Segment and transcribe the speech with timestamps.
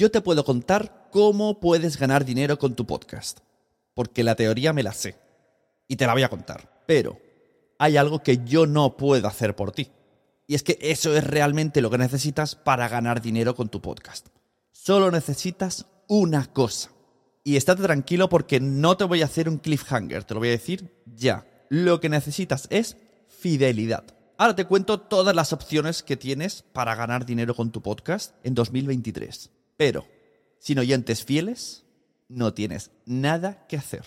[0.00, 3.40] Yo te puedo contar cómo puedes ganar dinero con tu podcast,
[3.92, 5.18] porque la teoría me la sé
[5.88, 6.82] y te la voy a contar.
[6.86, 7.20] Pero
[7.78, 9.90] hay algo que yo no puedo hacer por ti.
[10.46, 14.28] Y es que eso es realmente lo que necesitas para ganar dinero con tu podcast.
[14.72, 16.92] Solo necesitas una cosa.
[17.44, 20.52] Y estate tranquilo porque no te voy a hacer un cliffhanger, te lo voy a
[20.52, 21.46] decir ya.
[21.68, 22.96] Lo que necesitas es
[23.28, 24.04] fidelidad.
[24.38, 28.54] Ahora te cuento todas las opciones que tienes para ganar dinero con tu podcast en
[28.54, 29.59] 2023.
[29.80, 30.04] Pero,
[30.58, 31.86] sin oyentes fieles,
[32.28, 34.04] no tienes nada que hacer.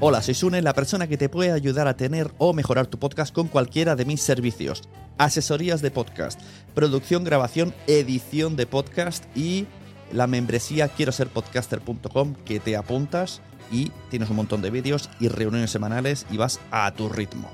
[0.00, 3.32] Hola, soy Sune, la persona que te puede ayudar a tener o mejorar tu podcast
[3.32, 4.82] con cualquiera de mis servicios.
[5.18, 6.40] Asesorías de podcast,
[6.74, 9.68] producción, grabación, edición de podcast y
[10.10, 15.28] la membresía quiero ser podcaster.com que te apuntas y tienes un montón de vídeos y
[15.28, 17.48] reuniones semanales y vas a tu ritmo.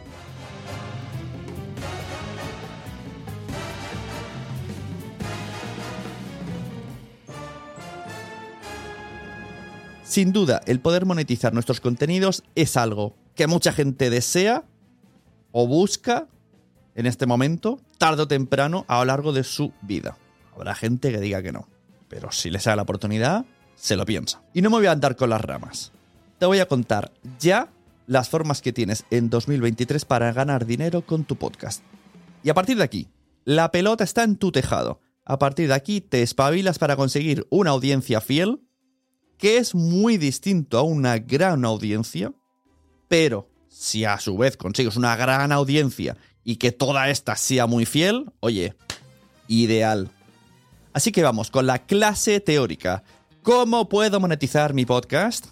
[10.16, 14.64] Sin duda, el poder monetizar nuestros contenidos es algo que mucha gente desea
[15.52, 16.26] o busca
[16.94, 20.16] en este momento, tarde o temprano, a lo largo de su vida.
[20.54, 21.68] Habrá gente que diga que no,
[22.08, 23.44] pero si les da la oportunidad,
[23.74, 24.40] se lo piensa.
[24.54, 25.92] Y no me voy a andar con las ramas.
[26.38, 27.70] Te voy a contar ya
[28.06, 31.82] las formas que tienes en 2023 para ganar dinero con tu podcast.
[32.42, 33.10] Y a partir de aquí,
[33.44, 34.98] la pelota está en tu tejado.
[35.26, 38.62] A partir de aquí te espabilas para conseguir una audiencia fiel,
[39.38, 42.32] que es muy distinto a una gran audiencia,
[43.08, 47.84] pero si a su vez consigues una gran audiencia y que toda esta sea muy
[47.86, 48.74] fiel, oye,
[49.48, 50.10] ideal.
[50.92, 53.02] Así que vamos con la clase teórica.
[53.42, 55.46] ¿Cómo puedo monetizar mi podcast?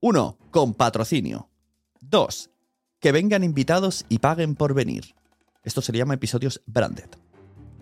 [0.00, 1.48] Uno, con patrocinio.
[2.00, 2.50] Dos,
[3.00, 5.14] que vengan invitados y paguen por venir.
[5.64, 7.08] Esto se llama episodios branded.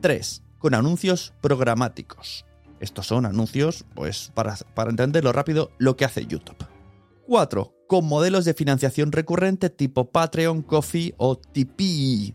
[0.00, 0.42] 3.
[0.58, 2.46] Con anuncios programáticos.
[2.80, 6.66] Estos son anuncios, pues, para, para entenderlo rápido, lo que hace YouTube.
[7.26, 7.74] 4.
[7.86, 12.34] Con modelos de financiación recurrente tipo Patreon, Coffee o Tipeee.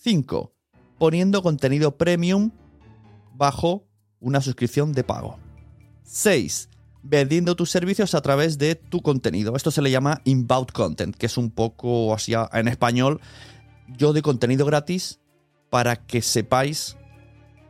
[0.00, 0.52] 5.
[0.98, 2.50] Poniendo contenido premium
[3.34, 3.86] bajo
[4.20, 5.38] una suscripción de pago.
[6.04, 6.68] 6
[7.02, 9.56] vendiendo tus servicios a través de tu contenido.
[9.56, 13.20] Esto se le llama inbound content, que es un poco así en español.
[13.88, 15.20] Yo de contenido gratis
[15.70, 16.96] para que sepáis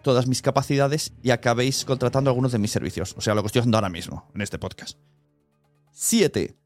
[0.02, 3.14] todas mis capacidades y acabéis contratando algunos de mis servicios.
[3.16, 4.98] O sea, lo que estoy haciendo ahora mismo en este podcast.
[5.92, 6.56] 7.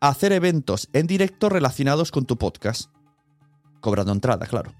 [0.00, 2.90] Hacer eventos en directo relacionados con tu podcast.
[3.80, 4.72] Cobrando entrada, claro.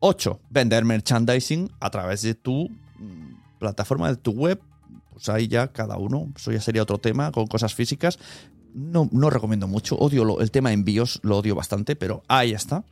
[0.00, 0.40] 8.
[0.50, 2.68] Vender merchandising a través de tu
[2.98, 4.60] mm, plataforma, de tu web,
[5.14, 8.18] pues ahí ya cada uno, eso ya sería otro tema con cosas físicas.
[8.74, 12.84] No, no recomiendo mucho, odio el tema envíos, lo odio bastante, pero ahí está.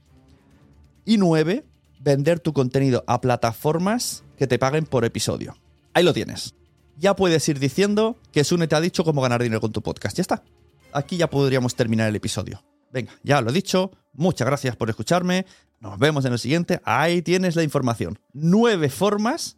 [1.05, 1.65] Y nueve,
[2.01, 5.57] vender tu contenido a plataformas que te paguen por episodio.
[5.93, 6.55] Ahí lo tienes.
[6.97, 10.17] Ya puedes ir diciendo que Sune te ha dicho cómo ganar dinero con tu podcast.
[10.17, 10.45] Ya está.
[10.93, 12.63] Aquí ya podríamos terminar el episodio.
[12.93, 13.91] Venga, ya lo he dicho.
[14.13, 15.47] Muchas gracias por escucharme.
[15.81, 16.81] Nos vemos en el siguiente.
[16.85, 18.19] Ahí tienes la información.
[18.33, 19.57] Nueve formas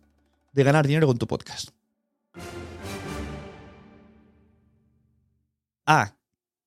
[0.52, 1.70] de ganar dinero con tu podcast.
[5.86, 6.16] Ah,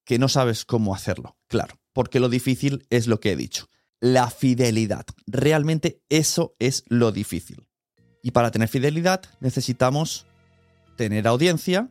[0.05, 3.67] que no sabes cómo hacerlo, claro, porque lo difícil es lo que he dicho.
[3.99, 5.05] La fidelidad.
[5.25, 7.67] Realmente eso es lo difícil.
[8.21, 10.27] Y para tener fidelidad necesitamos
[10.97, 11.89] tener audiencia,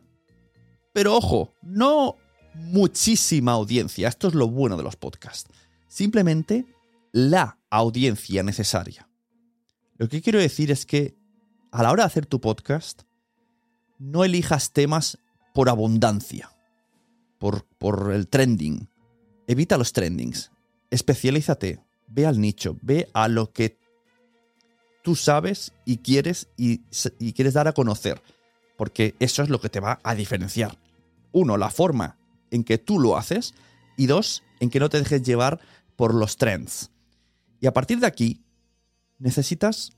[0.93, 2.15] pero ojo, no
[2.53, 4.07] muchísima audiencia.
[4.07, 5.51] Esto es lo bueno de los podcasts.
[5.87, 6.65] Simplemente
[7.11, 9.09] la audiencia necesaria.
[9.97, 11.17] Lo que quiero decir es que
[11.71, 13.03] a la hora de hacer tu podcast,
[13.99, 15.19] no elijas temas
[15.53, 16.49] por abundancia,
[17.39, 18.89] por, por el trending.
[19.47, 20.51] Evita los trendings.
[20.91, 21.81] Especialízate.
[22.07, 22.77] Ve al nicho.
[22.81, 23.77] Ve a lo que
[25.03, 26.81] tú sabes y quieres y,
[27.19, 28.21] y quieres dar a conocer.
[28.77, 30.77] Porque eso es lo que te va a diferenciar.
[31.31, 32.17] Uno, la forma
[32.51, 33.53] en que tú lo haces.
[33.95, 35.59] Y dos, en que no te dejes llevar
[35.95, 36.91] por los trends.
[37.59, 38.43] Y a partir de aquí,
[39.17, 39.91] necesitas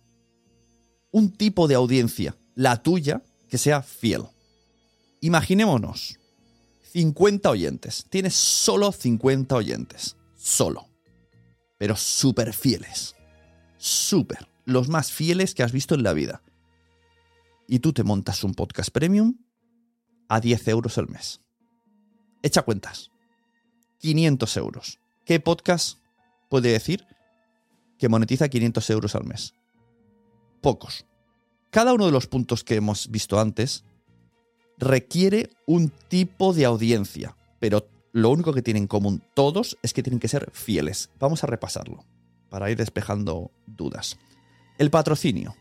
[1.11, 4.23] un tipo de audiencia, la tuya, que sea fiel.
[5.21, 6.19] Imaginémonos,
[6.93, 8.05] 50 oyentes.
[8.09, 10.15] Tienes solo 50 oyentes.
[10.35, 10.87] Solo.
[11.77, 13.15] Pero súper fieles.
[13.77, 14.47] Súper.
[14.65, 16.41] Los más fieles que has visto en la vida.
[17.67, 19.37] Y tú te montas un podcast premium
[20.27, 21.41] a 10 euros al mes.
[22.41, 23.11] Echa cuentas.
[23.99, 24.99] 500 euros.
[25.25, 25.99] ¿Qué podcast
[26.49, 27.05] puede decir
[27.97, 29.53] que monetiza 500 euros al mes?
[30.61, 31.05] Pocos.
[31.69, 33.83] Cada uno de los puntos que hemos visto antes
[34.79, 40.01] requiere un tipo de audiencia, pero lo único que tienen en común todos es que
[40.01, 41.11] tienen que ser fieles.
[41.19, 42.05] Vamos a repasarlo
[42.49, 44.17] para ir despejando dudas.
[44.79, 45.55] El patrocinio.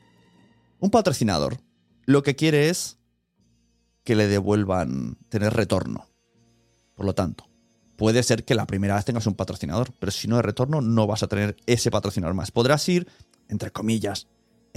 [0.81, 1.59] Un patrocinador
[2.07, 2.97] lo que quiere es
[4.03, 6.07] que le devuelvan tener retorno.
[6.95, 7.47] Por lo tanto,
[7.97, 11.07] puede ser que la primera vez tengas un patrocinador, pero si no hay retorno no
[11.07, 12.51] vas a tener ese patrocinador más.
[12.51, 13.07] Podrás ir,
[13.49, 14.27] entre comillas,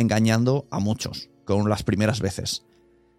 [0.01, 2.65] engañando a muchos con las primeras veces.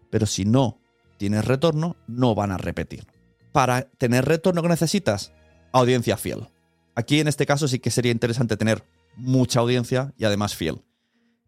[0.09, 0.79] Pero si no
[1.17, 3.07] tienes retorno, no van a repetir.
[3.51, 5.31] Para tener retorno que necesitas,
[5.71, 6.47] audiencia fiel.
[6.95, 8.83] Aquí en este caso sí que sería interesante tener
[9.15, 10.81] mucha audiencia y además fiel.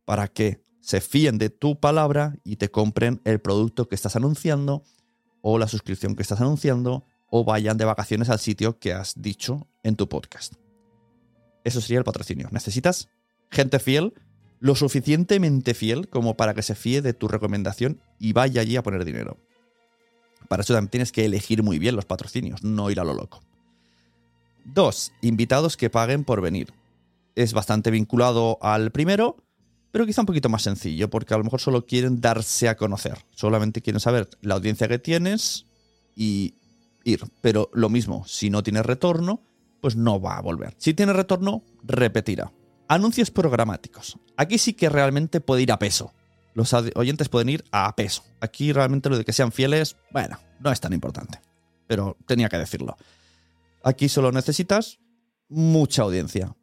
[0.06, 4.84] Para que se fíen de tu palabra y te compren el producto que estás anunciando
[5.42, 9.68] o la suscripción que estás anunciando o vayan de vacaciones al sitio que has dicho
[9.84, 10.54] en tu podcast.
[11.64, 12.48] Eso sería el patrocinio.
[12.52, 13.10] Necesitas
[13.50, 14.14] gente fiel
[14.60, 18.84] lo suficientemente fiel como para que se fíe de tu recomendación y vaya allí a
[18.84, 19.38] poner dinero.
[20.48, 23.42] Para eso también tienes que elegir muy bien los patrocinios, no ir a lo loco.
[24.64, 26.74] Dos, invitados que paguen por venir.
[27.36, 29.38] Es bastante vinculado al primero,
[29.92, 33.26] pero quizá un poquito más sencillo, porque a lo mejor solo quieren darse a conocer.
[33.32, 35.66] Solamente quieren saber la audiencia que tienes
[36.16, 36.56] y
[37.04, 37.22] ir.
[37.42, 39.42] Pero lo mismo, si no tienes retorno,
[39.82, 40.74] pues no va a volver.
[40.78, 42.52] Si tiene retorno, repetirá.
[42.88, 44.20] Anuncios programáticos.
[44.38, 46.14] Aquí sí que realmente puede ir a peso.
[46.54, 48.24] Los oyentes pueden ir a peso.
[48.40, 51.40] Aquí realmente lo de que sean fieles, bueno, no es tan importante.
[51.88, 52.96] Pero tenía que decirlo.
[53.84, 55.00] Aquí solo necesitas
[55.50, 56.56] mucha audiencia.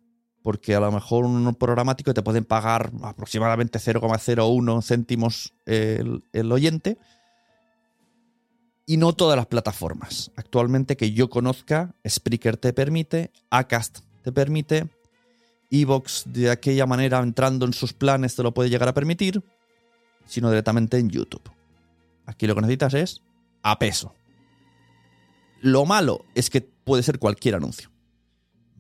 [0.43, 6.99] Porque a lo mejor un programático te pueden pagar aproximadamente 0,01 céntimos el, el oyente.
[8.87, 10.31] Y no todas las plataformas.
[10.37, 14.89] Actualmente que yo conozca, Spreaker te permite, Acast te permite,
[15.73, 19.43] Evox de aquella manera entrando en sus planes te lo puede llegar a permitir,
[20.27, 21.51] sino directamente en YouTube.
[22.27, 23.23] Aquí lo que necesitas es
[23.63, 24.15] a peso.
[25.63, 27.91] Lo malo es que puede ser cualquier anuncio.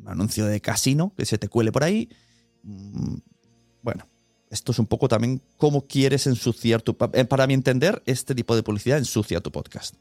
[0.01, 2.11] Un anuncio de casino que se te cuele por ahí.
[2.63, 3.17] Mm,
[3.83, 4.07] bueno,
[4.51, 6.95] esto es un poco también cómo quieres ensuciar tu...
[7.15, 9.95] Eh, para mi entender, este tipo de publicidad ensucia tu podcast.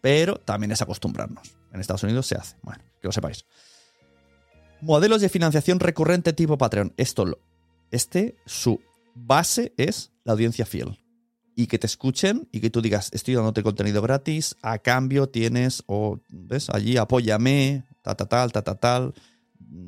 [0.00, 1.56] Pero también es acostumbrarnos.
[1.72, 2.56] En Estados Unidos se hace.
[2.62, 3.44] Bueno, que lo sepáis.
[4.80, 6.94] Modelos de financiación recurrente tipo Patreon.
[6.96, 7.38] Esto,
[7.90, 8.80] este, su
[9.14, 10.98] base es la audiencia fiel.
[11.56, 15.82] Y que te escuchen y que tú digas, estoy dándote contenido gratis, a cambio tienes,
[15.86, 16.70] o, ¿ves?
[16.70, 19.14] Allí apóyame, ta, ta, tal, ta, ta, tal,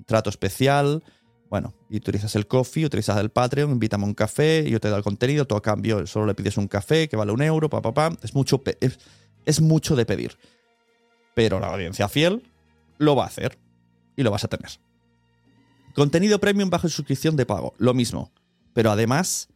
[0.06, 1.04] trato especial.
[1.48, 4.98] Bueno, y utilizas el coffee, utilizas el Patreon, invítame a un café, yo te doy
[4.98, 7.80] el contenido, tú a cambio solo le pides un café que vale un euro, pa,
[7.80, 8.16] pa, pa.
[8.22, 8.60] Es mucho,
[9.46, 10.36] es mucho de pedir.
[11.34, 12.42] Pero la audiencia fiel
[12.98, 13.56] lo va a hacer
[14.16, 14.70] y lo vas a tener.
[15.94, 18.30] Contenido premium bajo suscripción de pago, lo mismo.
[18.72, 19.48] Pero además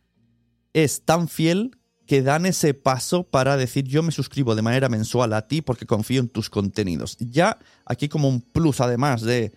[0.73, 1.77] es tan fiel
[2.07, 5.87] que dan ese paso para decir yo me suscribo de manera mensual a ti porque
[5.87, 7.17] confío en tus contenidos.
[7.19, 9.53] Ya aquí como un plus además de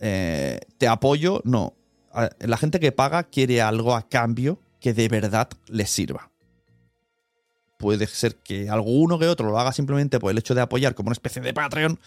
[0.00, 1.74] eh, te apoyo, no.
[2.40, 6.30] La gente que paga quiere algo a cambio que de verdad les sirva.
[7.78, 11.08] Puede ser que alguno que otro lo haga simplemente por el hecho de apoyar como
[11.08, 11.98] una especie de Patreon,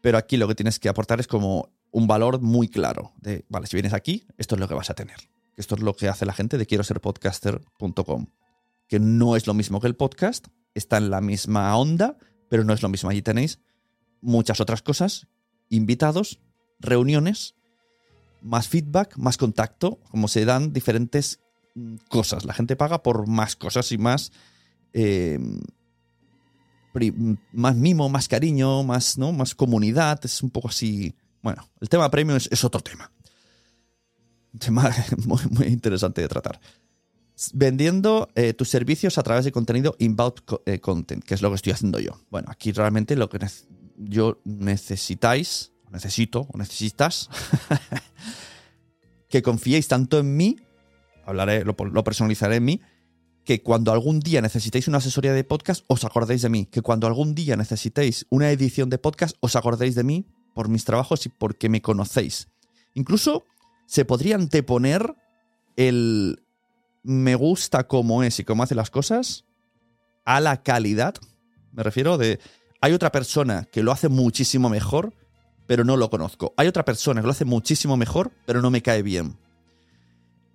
[0.00, 3.66] pero aquí lo que tienes que aportar es como un valor muy claro de, vale,
[3.66, 5.16] si vienes aquí, esto es lo que vas a tener.
[5.56, 8.26] Esto es lo que hace la gente de quiero ser podcaster.com,
[8.88, 12.16] que no es lo mismo que el podcast, está en la misma onda,
[12.48, 13.10] pero no es lo mismo.
[13.10, 13.60] Allí tenéis
[14.20, 15.28] muchas otras cosas,
[15.68, 16.40] invitados,
[16.80, 17.54] reuniones,
[18.40, 21.40] más feedback, más contacto, como se dan diferentes
[21.74, 22.44] mm, cosas.
[22.44, 24.32] La gente paga por más cosas y más
[24.94, 25.38] eh,
[27.52, 29.32] más mimo, más cariño, más, ¿no?
[29.32, 30.20] más comunidad.
[30.24, 31.14] Es un poco así.
[31.42, 33.10] Bueno, el tema premium es, otro tema.
[34.52, 34.90] Un tema
[35.26, 36.60] muy, interesante de tratar.
[37.52, 40.34] Vendiendo eh, tus servicios a través de contenido inbound
[40.66, 42.20] eh, content, que es lo que estoy haciendo yo.
[42.30, 43.38] Bueno, aquí realmente lo que
[43.96, 47.28] yo necesitáis, necesito o necesitas,
[49.28, 50.56] que confiéis tanto en mí,
[51.24, 52.80] hablaré, lo personalizaré en mí,
[53.44, 56.66] que cuando algún día necesitéis una asesoría de podcast, os acordéis de mí.
[56.66, 60.84] Que cuando algún día necesitéis una edición de podcast, os acordéis de mí por mis
[60.84, 62.48] trabajos y porque me conocéis.
[62.94, 63.44] Incluso
[63.86, 65.14] se podría anteponer
[65.76, 66.42] el
[67.02, 69.44] me gusta cómo es y cómo hace las cosas
[70.24, 71.14] a la calidad.
[71.72, 72.38] Me refiero de.
[72.80, 75.14] Hay otra persona que lo hace muchísimo mejor,
[75.66, 76.52] pero no lo conozco.
[76.56, 79.36] Hay otra persona que lo hace muchísimo mejor, pero no me cae bien.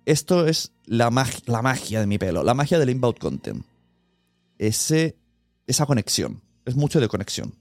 [0.04, 1.10] Esto es la,
[1.46, 3.64] la magia de mi pelo, la magia del inbound content.
[4.58, 5.16] Ese,
[5.66, 6.42] esa conexión.
[6.64, 7.54] Es mucho de conexión.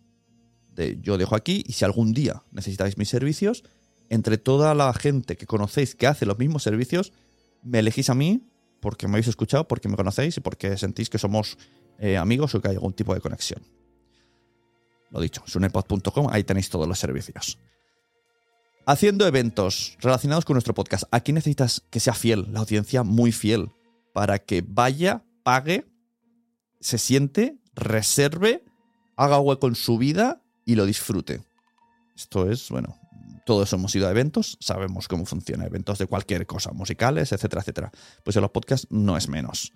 [1.01, 3.63] Yo dejo aquí y si algún día necesitáis mis servicios,
[4.09, 7.13] entre toda la gente que conocéis que hace los mismos servicios,
[7.63, 8.47] me elegís a mí
[8.79, 11.57] porque me habéis escuchado, porque me conocéis y porque sentís que somos
[11.99, 13.61] eh, amigos o que hay algún tipo de conexión.
[15.09, 17.57] Lo dicho, sunepod.com, ahí tenéis todos los servicios.
[18.85, 21.05] Haciendo eventos relacionados con nuestro podcast.
[21.11, 23.69] Aquí necesitas que sea fiel, la audiencia muy fiel,
[24.13, 25.85] para que vaya, pague,
[26.79, 28.63] se siente, reserve,
[29.15, 31.41] haga hueco en su vida y lo disfrute.
[32.15, 32.95] Esto es, bueno,
[33.45, 37.91] todos hemos ido a eventos, sabemos cómo funciona, eventos de cualquier cosa, musicales, etcétera, etcétera.
[38.23, 39.71] Pues en los podcasts no es menos.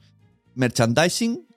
[0.54, 1.48] Merchandising,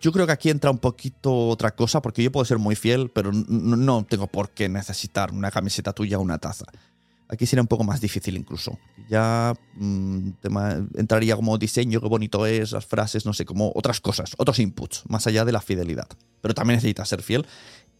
[0.00, 3.08] yo creo que aquí entra un poquito otra cosa, porque yo puedo ser muy fiel,
[3.14, 6.66] pero no tengo por qué necesitar una camiseta tuya o una taza.
[7.28, 8.78] Aquí sería un poco más difícil incluso.
[9.08, 10.30] Ya mm,
[10.96, 15.02] entraría como diseño, qué bonito es, las frases, no sé, como otras cosas, otros inputs,
[15.08, 16.08] más allá de la fidelidad.
[16.40, 17.46] Pero también necesitas ser fiel,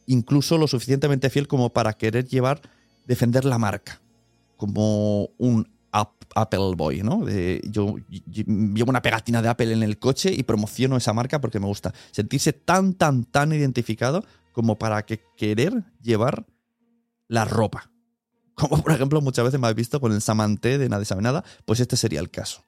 [0.06, 2.60] incluso lo suficientemente fiel como para querer llevar,
[3.06, 4.00] defender la marca,
[4.56, 7.26] como un Ap- Apple Boy, ¿no?
[7.64, 11.66] Yo llevo una pegatina de Apple en el coche y promociono esa marca porque me
[11.66, 11.94] gusta.
[12.10, 16.46] Sentirse tan, tan, tan identificado como para que querer llevar
[17.28, 17.90] la ropa.
[18.54, 21.44] Como por ejemplo muchas veces me habéis visto con el Samanté de Nadie sabe nada,
[21.64, 22.62] pues este sería el caso.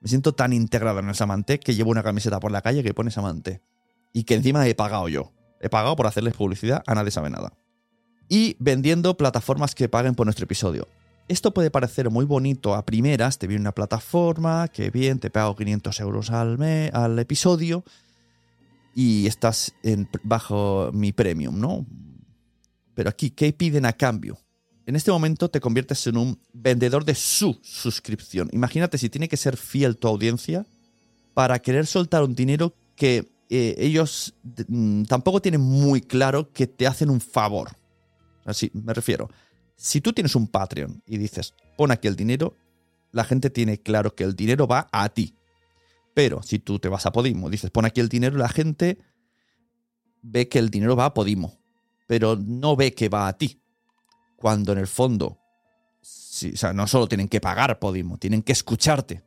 [0.00, 2.94] Me siento tan integrado en el Samanté que llevo una camiseta por la calle que
[2.94, 3.62] pone Samanté.
[4.12, 5.32] Y que encima he pagado yo.
[5.64, 7.52] He pagado por hacerles publicidad a Nadie sabe nada.
[8.28, 10.88] Y vendiendo plataformas que paguen por nuestro episodio.
[11.26, 15.56] Esto puede parecer muy bonito a primeras, te viene una plataforma, que bien, te pago
[15.56, 17.82] 500 euros al, mes, al episodio
[18.94, 21.86] y estás en- bajo mi premium, ¿no?
[22.94, 24.38] Pero aquí, ¿qué piden a cambio?
[24.86, 28.50] En este momento te conviertes en un vendedor de su suscripción.
[28.52, 30.66] Imagínate si tiene que ser fiel tu audiencia
[31.32, 34.34] para querer soltar un dinero que eh, ellos
[34.68, 37.70] mm, tampoco tienen muy claro que te hacen un favor.
[38.44, 39.30] Así me refiero.
[39.76, 42.56] Si tú tienes un Patreon y dices, pon aquí el dinero,
[43.12, 45.36] la gente tiene claro que el dinero va a ti.
[46.14, 48.98] Pero si tú te vas a Podimo, dices, pon aquí el dinero, la gente
[50.22, 51.58] ve que el dinero va a Podimo,
[52.06, 53.60] pero no ve que va a ti.
[54.36, 55.38] Cuando en el fondo,
[56.00, 59.24] sí, o sea, no solo tienen que pagar Podimo, tienen que escucharte.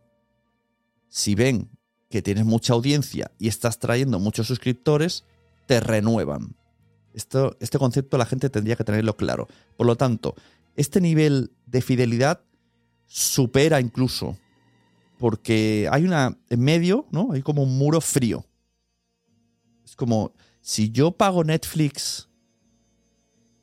[1.10, 1.77] Si ven
[2.10, 5.24] que tienes mucha audiencia y estás trayendo muchos suscriptores,
[5.66, 6.56] te renuevan.
[7.14, 9.48] Esto, este concepto la gente tendría que tenerlo claro.
[9.76, 10.36] Por lo tanto,
[10.76, 12.42] este nivel de fidelidad
[13.08, 14.38] supera incluso,
[15.18, 17.32] porque hay una, en medio, ¿no?
[17.32, 18.46] Hay como un muro frío.
[19.84, 22.30] Es como, si yo pago Netflix,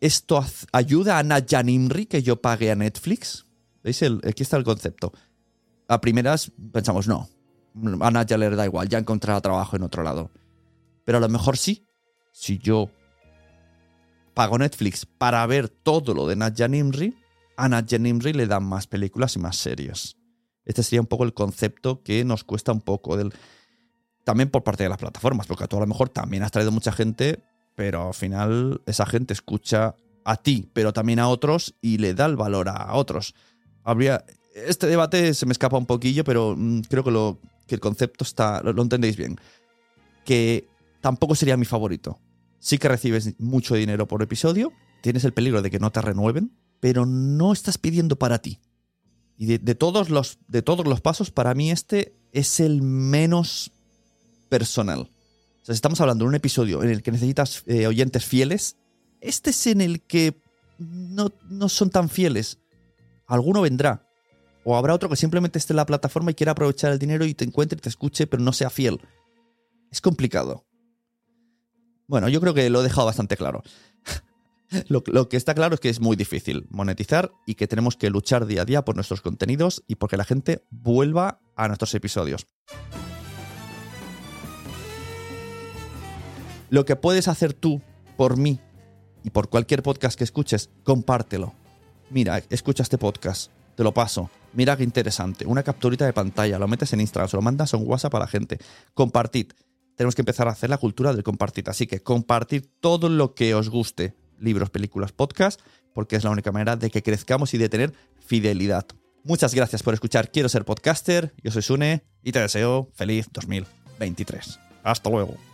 [0.00, 3.46] ¿esto ayuda a Nadia Nimri que yo pague a Netflix?
[3.82, 4.02] ¿Veis?
[4.02, 5.12] El- aquí está el concepto.
[5.86, 7.28] A primeras pensamos, no,
[8.00, 10.30] a Nadia le da igual, ya encontrará trabajo en otro lado.
[11.04, 11.86] Pero a lo mejor sí.
[12.32, 12.90] Si yo
[14.34, 17.14] pago Netflix para ver todo lo de Nadia Nimri,
[17.56, 20.16] a Nadia Nimri le dan más películas y más series.
[20.64, 23.32] Este sería un poco el concepto que nos cuesta un poco del...
[24.24, 26.92] También por parte de las plataformas, porque tú a lo mejor también has traído mucha
[26.92, 32.14] gente, pero al final esa gente escucha a ti, pero también a otros y le
[32.14, 33.34] da el valor a otros.
[33.82, 34.24] Habría...
[34.54, 38.24] Este debate se me escapa un poquillo, pero mm, creo que, lo, que el concepto
[38.24, 38.62] está...
[38.62, 39.36] Lo, lo entendéis bien.
[40.24, 40.68] Que
[41.00, 42.20] tampoco sería mi favorito.
[42.58, 46.56] Sí que recibes mucho dinero por episodio, tienes el peligro de que no te renueven,
[46.80, 48.60] pero no estás pidiendo para ti.
[49.36, 53.72] Y de, todos, los, de todos los pasos, para mí este es el menos
[54.48, 55.00] personal.
[55.00, 58.76] O sea, estamos hablando de un episodio en el que necesitas eh, oyentes fieles,
[59.20, 60.40] este es en el que
[60.78, 62.58] no, no son tan fieles.
[63.26, 64.03] Alguno vendrá.
[64.64, 67.34] O habrá otro que simplemente esté en la plataforma y quiera aprovechar el dinero y
[67.34, 69.00] te encuentre y te escuche, pero no sea fiel.
[69.90, 70.64] Es complicado.
[72.06, 73.62] Bueno, yo creo que lo he dejado bastante claro.
[74.88, 78.46] Lo, que está claro es que es muy difícil monetizar y que tenemos que luchar
[78.46, 82.46] día a día por nuestros contenidos y porque la gente vuelva a nuestros episodios.
[86.70, 87.82] Lo que puedes hacer tú
[88.16, 88.58] por mí
[89.22, 91.54] y por cualquier podcast que escuches, compártelo.
[92.10, 94.30] Mira, escucha este podcast, te lo paso.
[94.54, 95.46] Mira qué interesante.
[95.46, 98.20] Una capturita de pantalla, lo metes en Instagram, se lo mandas a un WhatsApp a
[98.20, 98.58] la gente.
[98.94, 99.52] Compartid.
[99.96, 101.68] Tenemos que empezar a hacer la cultura del compartir.
[101.68, 104.14] Así que compartid todo lo que os guste.
[104.38, 105.60] Libros, películas, podcast,
[105.92, 108.86] porque es la única manera de que crezcamos y de tener fidelidad.
[109.24, 111.32] Muchas gracias por escuchar Quiero ser podcaster.
[111.42, 114.58] Yo soy Sune y te deseo feliz 2023.
[114.82, 115.53] Hasta luego.